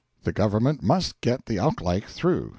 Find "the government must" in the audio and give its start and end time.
0.23-1.21